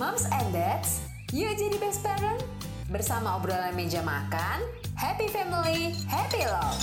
Moms 0.00 0.24
and 0.32 0.48
Dads, 0.48 1.04
yuk 1.28 1.52
jadi 1.60 1.76
best 1.76 2.00
parent. 2.00 2.40
Bersama 2.88 3.36
obrolan 3.36 3.76
meja 3.76 4.00
makan, 4.00 4.64
happy 4.96 5.28
family, 5.28 5.92
happy 6.08 6.40
love. 6.48 6.80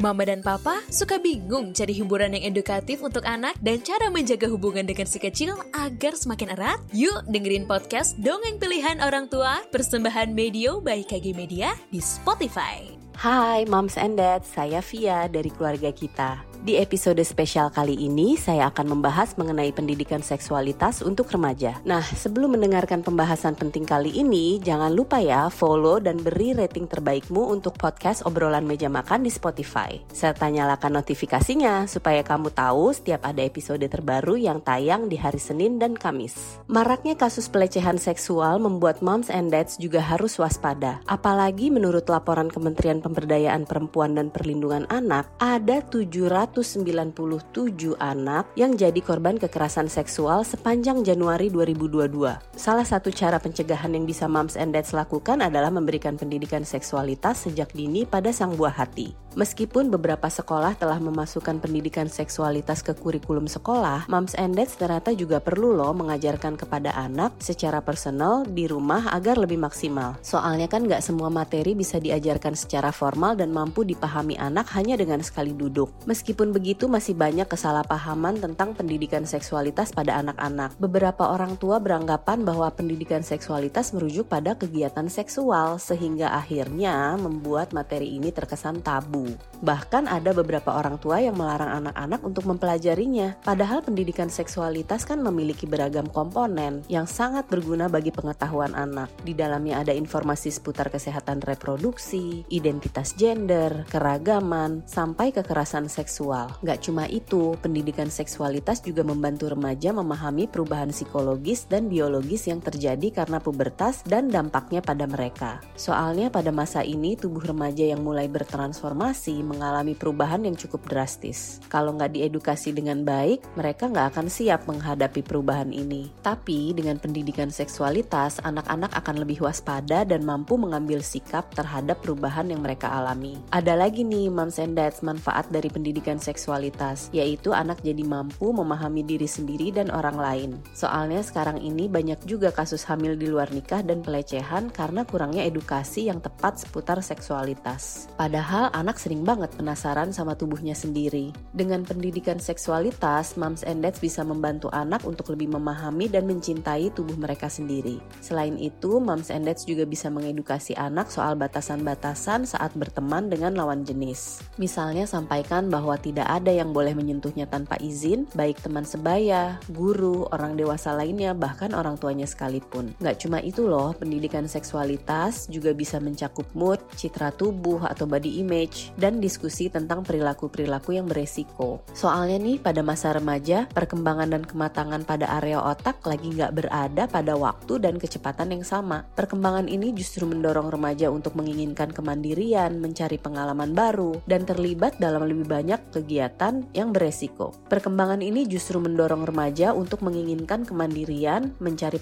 Mama 0.00 0.24
dan 0.24 0.40
Papa 0.40 0.80
suka 0.88 1.20
bingung 1.20 1.76
cari 1.76 1.92
hiburan 1.92 2.32
yang 2.32 2.56
edukatif 2.56 3.04
untuk 3.04 3.28
anak 3.28 3.52
dan 3.60 3.84
cara 3.84 4.08
menjaga 4.08 4.48
hubungan 4.48 4.88
dengan 4.88 5.04
si 5.04 5.20
kecil 5.20 5.60
agar 5.76 6.16
semakin 6.16 6.56
erat? 6.56 6.80
Yuk 6.96 7.20
dengerin 7.28 7.68
podcast 7.68 8.16
Dongeng 8.16 8.56
Pilihan 8.56 9.04
Orang 9.04 9.28
Tua 9.28 9.60
persembahan 9.68 10.32
Medio 10.32 10.80
by 10.80 11.04
KG 11.04 11.36
Media 11.36 11.76
di 11.92 12.00
Spotify. 12.00 12.96
Hai 13.12 13.68
Moms 13.68 14.00
and 14.00 14.16
Dads, 14.16 14.56
saya 14.56 14.80
Via 14.80 15.28
dari 15.28 15.52
keluarga 15.52 15.92
kita. 15.92 16.48
Di 16.58 16.74
episode 16.74 17.22
spesial 17.22 17.70
kali 17.70 17.94
ini, 17.94 18.34
saya 18.34 18.66
akan 18.74 18.98
membahas 18.98 19.38
mengenai 19.38 19.70
pendidikan 19.70 20.18
seksualitas 20.18 21.06
untuk 21.06 21.30
remaja. 21.30 21.78
Nah, 21.86 22.02
sebelum 22.02 22.58
mendengarkan 22.58 23.06
pembahasan 23.06 23.54
penting 23.54 23.86
kali 23.86 24.10
ini, 24.10 24.58
jangan 24.58 24.90
lupa 24.90 25.22
ya 25.22 25.54
follow 25.54 26.02
dan 26.02 26.18
beri 26.18 26.58
rating 26.58 26.90
terbaikmu 26.90 27.54
untuk 27.54 27.78
podcast 27.78 28.26
obrolan 28.26 28.66
meja 28.66 28.90
makan 28.90 29.22
di 29.22 29.30
Spotify. 29.30 30.02
Serta 30.10 30.50
nyalakan 30.50 30.98
notifikasinya 30.98 31.86
supaya 31.86 32.26
kamu 32.26 32.50
tahu 32.50 32.90
setiap 32.90 33.22
ada 33.22 33.38
episode 33.38 33.86
terbaru 33.86 34.34
yang 34.34 34.58
tayang 34.58 35.06
di 35.06 35.14
hari 35.14 35.38
Senin 35.38 35.78
dan 35.78 35.94
Kamis. 35.94 36.58
Maraknya 36.66 37.14
kasus 37.14 37.46
pelecehan 37.46 38.02
seksual 38.02 38.58
membuat 38.58 38.98
moms 38.98 39.30
and 39.30 39.54
dads 39.54 39.78
juga 39.78 40.02
harus 40.02 40.34
waspada. 40.42 40.98
Apalagi 41.06 41.70
menurut 41.70 42.10
laporan 42.10 42.50
Kementerian 42.50 42.98
Pemberdayaan 42.98 43.62
Perempuan 43.62 44.18
dan 44.18 44.34
Perlindungan 44.34 44.90
Anak, 44.90 45.30
ada 45.38 45.86
700 45.86 46.47
197 46.56 47.98
anak 48.00 48.48
yang 48.56 48.76
jadi 48.78 48.98
korban 49.02 49.36
kekerasan 49.36 49.90
seksual 49.90 50.46
sepanjang 50.46 51.04
Januari 51.04 51.52
2022. 51.52 52.57
Salah 52.68 52.84
satu 52.84 53.08
cara 53.08 53.40
pencegahan 53.40 53.96
yang 53.96 54.04
bisa 54.04 54.28
moms 54.28 54.52
and 54.52 54.76
dads 54.76 54.92
lakukan 54.92 55.40
adalah 55.40 55.72
memberikan 55.72 56.20
pendidikan 56.20 56.68
seksualitas 56.68 57.48
sejak 57.48 57.72
dini 57.72 58.04
pada 58.04 58.28
sang 58.28 58.60
buah 58.60 58.76
hati. 58.76 59.16
Meskipun 59.38 59.88
beberapa 59.88 60.28
sekolah 60.28 60.76
telah 60.76 61.00
memasukkan 61.00 61.64
pendidikan 61.64 62.12
seksualitas 62.12 62.84
ke 62.84 62.92
kurikulum 62.92 63.48
sekolah, 63.48 64.04
moms 64.10 64.36
and 64.36 64.58
dads 64.58 64.76
ternyata 64.76 65.16
juga 65.16 65.40
perlu 65.40 65.72
loh 65.78 65.94
mengajarkan 65.94 66.60
kepada 66.60 66.90
anak 66.92 67.38
secara 67.40 67.80
personal 67.80 68.44
di 68.44 68.68
rumah 68.68 69.16
agar 69.16 69.40
lebih 69.40 69.56
maksimal. 69.56 70.18
Soalnya 70.20 70.66
kan 70.68 70.84
nggak 70.84 71.00
semua 71.00 71.32
materi 71.32 71.72
bisa 71.72 71.96
diajarkan 72.02 72.52
secara 72.52 72.90
formal 72.90 73.38
dan 73.38 73.48
mampu 73.54 73.86
dipahami 73.86 74.34
anak 74.36 74.68
hanya 74.76 74.98
dengan 74.98 75.22
sekali 75.22 75.54
duduk. 75.54 75.88
Meskipun 76.04 76.52
begitu 76.52 76.84
masih 76.90 77.14
banyak 77.14 77.46
kesalahpahaman 77.46 78.44
tentang 78.44 78.74
pendidikan 78.76 79.22
seksualitas 79.22 79.94
pada 79.94 80.20
anak-anak. 80.20 80.74
Beberapa 80.82 81.30
orang 81.30 81.54
tua 81.62 81.78
beranggapan 81.78 82.42
bahwa 82.42 82.57
pendidikan 82.74 83.22
seksualitas 83.22 83.94
merujuk 83.94 84.26
pada 84.26 84.58
kegiatan 84.58 85.06
seksual 85.06 85.78
sehingga 85.78 86.34
akhirnya 86.34 87.14
membuat 87.14 87.70
materi 87.70 88.18
ini 88.18 88.34
terkesan 88.34 88.82
tabu. 88.82 89.30
Bahkan 89.62 90.10
ada 90.10 90.34
beberapa 90.34 90.74
orang 90.74 90.98
tua 90.98 91.22
yang 91.22 91.38
melarang 91.38 91.82
anak-anak 91.82 92.20
untuk 92.22 92.46
mempelajarinya. 92.46 93.38
Padahal 93.42 93.82
pendidikan 93.82 94.30
seksualitas 94.30 95.02
kan 95.06 95.18
memiliki 95.18 95.66
beragam 95.66 96.06
komponen 96.10 96.82
yang 96.86 97.06
sangat 97.06 97.46
berguna 97.50 97.90
bagi 97.90 98.14
pengetahuan 98.14 98.74
anak. 98.74 99.10
Di 99.22 99.34
dalamnya 99.34 99.82
ada 99.82 99.90
informasi 99.90 100.54
seputar 100.54 100.88
kesehatan 100.94 101.42
reproduksi, 101.42 102.46
identitas 102.48 103.18
gender, 103.18 103.82
keragaman, 103.90 104.86
sampai 104.86 105.34
kekerasan 105.34 105.90
seksual. 105.90 106.54
Gak 106.62 106.86
cuma 106.86 107.10
itu, 107.10 107.58
pendidikan 107.58 108.06
seksualitas 108.08 108.78
juga 108.80 109.02
membantu 109.02 109.50
remaja 109.50 109.90
memahami 109.90 110.46
perubahan 110.46 110.94
psikologis 110.94 111.66
dan 111.66 111.90
biologis 111.90 112.37
yang 112.46 112.62
terjadi 112.62 113.24
karena 113.24 113.40
pubertas 113.40 114.04
dan 114.04 114.28
dampaknya 114.28 114.84
pada 114.84 115.08
mereka. 115.08 115.58
Soalnya 115.74 116.28
pada 116.28 116.52
masa 116.52 116.84
ini 116.84 117.16
tubuh 117.16 117.42
remaja 117.42 117.88
yang 117.88 118.04
mulai 118.04 118.28
bertransformasi 118.28 119.40
mengalami 119.42 119.96
perubahan 119.96 120.44
yang 120.44 120.54
cukup 120.54 120.84
drastis. 120.86 121.58
Kalau 121.72 121.96
nggak 121.96 122.14
diedukasi 122.14 122.76
dengan 122.76 123.02
baik, 123.02 123.42
mereka 123.56 123.88
nggak 123.88 124.14
akan 124.14 124.26
siap 124.28 124.68
menghadapi 124.68 125.24
perubahan 125.24 125.72
ini. 125.72 126.12
Tapi 126.20 126.76
dengan 126.76 127.00
pendidikan 127.00 127.48
seksualitas, 127.48 128.38
anak-anak 128.44 128.92
akan 128.92 129.24
lebih 129.24 129.42
waspada 129.42 130.04
dan 130.04 130.22
mampu 130.22 130.60
mengambil 130.60 131.00
sikap 131.00 131.48
terhadap 131.56 132.04
perubahan 132.04 132.52
yang 132.52 132.60
mereka 132.60 132.92
alami. 132.92 133.40
Ada 133.48 133.72
lagi 133.72 134.04
nih 134.04 134.28
moms 134.28 134.60
and 134.60 134.76
dads 134.76 135.00
manfaat 135.00 135.48
dari 135.48 135.72
pendidikan 135.72 136.20
seksualitas, 136.20 137.08
yaitu 137.16 137.56
anak 137.56 137.80
jadi 137.80 138.04
mampu 138.04 138.52
memahami 138.52 139.00
diri 139.06 139.24
sendiri 139.24 139.72
dan 139.72 139.88
orang 139.88 140.18
lain. 140.20 140.50
Soalnya 140.76 141.24
sekarang 141.24 141.62
ini 141.62 141.88
banyak 141.88 142.20
juga 142.28 142.52
kasus 142.52 142.84
hamil 142.84 143.16
di 143.16 143.32
luar 143.32 143.48
nikah 143.48 143.80
dan 143.80 144.04
pelecehan 144.04 144.68
karena 144.68 145.08
kurangnya 145.08 145.48
edukasi 145.48 146.12
yang 146.12 146.20
tepat 146.20 146.60
seputar 146.60 147.00
seksualitas. 147.00 148.12
Padahal 148.20 148.68
anak 148.76 149.00
sering 149.00 149.24
banget 149.24 149.48
penasaran 149.56 150.12
sama 150.12 150.36
tubuhnya 150.36 150.76
sendiri. 150.76 151.32
Dengan 151.56 151.88
pendidikan 151.88 152.36
seksualitas, 152.36 153.40
moms 153.40 153.64
and 153.64 153.80
dads 153.80 154.04
bisa 154.04 154.20
membantu 154.20 154.68
anak 154.76 155.08
untuk 155.08 155.32
lebih 155.32 155.56
memahami 155.56 156.12
dan 156.12 156.28
mencintai 156.28 156.92
tubuh 156.92 157.16
mereka 157.16 157.48
sendiri. 157.48 157.96
Selain 158.20 158.58
itu, 158.60 159.00
moms 159.00 159.32
and 159.32 159.48
dads 159.48 159.64
juga 159.64 159.88
bisa 159.88 160.12
mengedukasi 160.12 160.76
anak 160.76 161.08
soal 161.08 161.38
batasan-batasan 161.38 162.44
saat 162.44 162.74
berteman 162.74 163.30
dengan 163.30 163.54
lawan 163.54 163.86
jenis. 163.86 164.42
Misalnya 164.58 165.06
sampaikan 165.06 165.70
bahwa 165.70 165.94
tidak 165.94 166.26
ada 166.26 166.50
yang 166.50 166.74
boleh 166.74 166.92
menyentuhnya 166.92 167.46
tanpa 167.46 167.78
izin, 167.78 168.26
baik 168.34 168.58
teman 168.58 168.82
sebaya, 168.82 169.62
guru, 169.70 170.26
orang 170.34 170.58
dewasa 170.58 170.90
lainnya, 170.90 171.30
bahkan 171.38 171.70
orang 171.70 171.94
tuanya 171.94 172.17
sekalipun. 172.24 172.96
Gak 172.98 173.22
cuma 173.22 173.38
itu 173.44 173.68
loh, 173.68 173.94
pendidikan 173.94 174.48
seksualitas 174.48 175.46
juga 175.52 175.76
bisa 175.76 176.00
mencakup 176.02 176.48
mood, 176.56 176.80
citra 176.96 177.30
tubuh, 177.36 177.84
atau 177.84 178.08
body 178.08 178.40
image, 178.40 178.90
dan 178.96 179.20
diskusi 179.22 179.68
tentang 179.68 180.02
perilaku-perilaku 180.02 180.96
yang 180.96 181.06
beresiko. 181.06 181.84
Soalnya 181.92 182.40
nih 182.40 182.56
pada 182.58 182.80
masa 182.80 183.12
remaja, 183.12 183.68
perkembangan 183.70 184.32
dan 184.32 184.42
kematangan 184.42 185.04
pada 185.04 185.28
area 185.38 185.60
otak 185.60 186.00
lagi 186.08 186.32
nggak 186.32 186.54
berada 186.56 187.04
pada 187.06 187.36
waktu 187.36 187.78
dan 187.78 188.00
kecepatan 188.00 188.56
yang 188.56 188.64
sama. 188.64 189.04
Perkembangan 189.14 189.68
ini 189.68 189.92
justru 189.92 190.24
mendorong 190.24 190.72
remaja 190.72 191.12
untuk 191.12 191.36
menginginkan 191.36 191.92
kemandirian, 191.92 192.80
mencari 192.80 193.20
pengalaman 193.20 193.76
baru, 193.76 194.18
dan 194.24 194.48
terlibat 194.48 194.96
dalam 194.96 195.26
lebih 195.28 195.44
banyak 195.44 195.80
kegiatan 195.92 196.64
yang 196.72 196.94
beresiko. 196.94 197.52
Perkembangan 197.68 198.24
ini 198.24 198.46
justru 198.48 198.80
mendorong 198.80 199.26
remaja 199.26 199.74
untuk 199.74 200.00
menginginkan 200.00 200.64
kemandirian, 200.64 201.52
mencari 201.58 201.98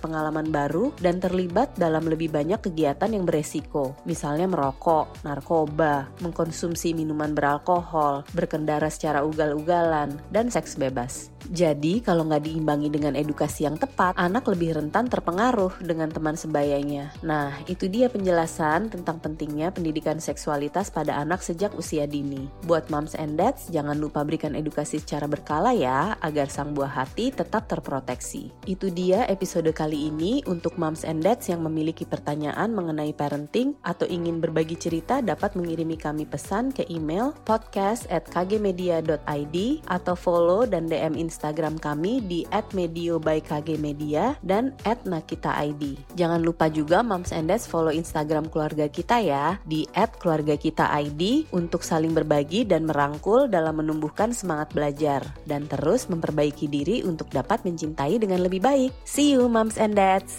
baru, 0.51 0.93
dan 1.01 1.19
terlibat 1.19 1.75
dalam 1.75 2.07
lebih 2.07 2.31
banyak 2.31 2.63
kegiatan 2.63 3.11
yang 3.11 3.25
beresiko. 3.25 3.97
Misalnya 4.05 4.47
merokok, 4.51 5.25
narkoba, 5.27 6.11
mengkonsumsi 6.23 6.93
minuman 6.93 7.33
beralkohol, 7.33 8.23
berkendara 8.35 8.91
secara 8.93 9.25
ugal-ugalan, 9.27 10.19
dan 10.31 10.53
seks 10.53 10.77
bebas. 10.77 11.35
Jadi, 11.47 12.03
kalau 12.03 12.27
nggak 12.27 12.43
diimbangi 12.43 12.91
dengan 12.91 13.15
edukasi 13.15 13.71
yang 13.71 13.79
tepat, 13.79 14.19
anak 14.19 14.51
lebih 14.51 14.75
rentan 14.83 15.07
terpengaruh 15.07 15.79
dengan 15.79 16.11
teman 16.11 16.35
sebayanya. 16.35 17.15
Nah, 17.23 17.55
itu 17.71 17.87
dia 17.87 18.11
penjelasan 18.11 18.91
tentang 18.91 19.23
pentingnya 19.23 19.71
pendidikan 19.71 20.19
seksualitas 20.19 20.91
pada 20.91 21.15
anak 21.23 21.47
sejak 21.47 21.71
usia 21.79 22.11
dini. 22.11 22.51
Buat 22.67 22.91
moms 22.91 23.15
and 23.15 23.39
dads, 23.39 23.71
jangan 23.71 23.95
lupa 23.95 24.27
berikan 24.27 24.59
edukasi 24.59 24.99
secara 24.99 25.31
berkala 25.31 25.71
ya, 25.71 26.19
agar 26.19 26.51
sang 26.51 26.75
buah 26.75 26.91
hati 26.91 27.31
tetap 27.31 27.71
terproteksi. 27.71 28.51
Itu 28.67 28.91
dia 28.91 29.23
episode 29.31 29.71
kali 29.71 29.96
ini 29.97 30.45
untuk 30.45 30.77
moms 30.77 31.09
and 31.09 31.25
dads 31.25 31.49
yang 31.49 31.65
memiliki 31.65 32.05
pertanyaan 32.05 32.77
mengenai 32.77 33.17
parenting 33.17 33.73
atau 33.81 34.05
ingin 34.05 34.43
berbagi 34.43 34.77
cerita 34.77 35.25
dapat 35.25 35.57
mengirimi 35.57 35.97
kami 35.97 36.29
pesan 36.29 36.75
ke 36.75 36.85
email 36.93 37.33
podcast 37.47 38.05
at 38.13 38.27
kgmedia.id 38.29 39.57
atau 39.87 40.15
follow 40.19 40.67
dan 40.67 40.91
DM 40.91 41.17
Instagram 41.17 41.79
kami 41.79 42.19
di 42.27 42.43
@medio 42.75 43.23
by 43.23 43.39
kgmedia 43.39 44.37
dan 44.43 44.75
@nakitaid. 44.85 46.03
Jangan 46.19 46.43
lupa 46.43 46.67
juga 46.67 47.07
Moms 47.07 47.31
and 47.31 47.47
Dads 47.47 47.71
follow 47.71 47.95
Instagram 47.95 48.51
keluarga 48.51 48.91
kita 48.91 49.23
ya 49.23 49.63
di 49.63 49.87
@keluargakitaid 49.95 51.55
untuk 51.55 51.87
saling 51.87 52.11
berbagi 52.11 52.67
dan 52.67 52.91
merangkul 52.91 53.47
dalam 53.47 53.79
menumbuhkan 53.79 54.35
semangat 54.35 54.75
belajar 54.75 55.23
dan 55.47 55.71
terus 55.71 56.11
memperbaiki 56.11 56.67
diri 56.67 57.07
untuk 57.07 57.31
dapat 57.31 57.63
mencintai 57.63 58.19
dengan 58.19 58.43
lebih 58.43 58.59
baik. 58.59 58.91
See 59.07 59.31
you 59.31 59.47
Moms 59.47 59.79
and 59.79 59.86
Dads. 59.95 60.35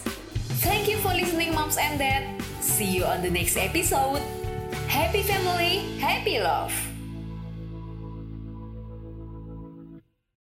Thank 0.65 0.89
you 0.89 0.97
for 0.97 1.13
listening 1.13 1.53
Moms 1.53 1.77
and 1.77 1.99
Dad. 1.99 2.41
See 2.59 2.97
you 2.97 3.05
on 3.05 3.21
the 3.21 3.29
next 3.29 3.55
episode. 3.57 4.19
Happy 4.87 5.23
family, 5.23 5.97
happy 5.99 6.39
love. 6.39 6.73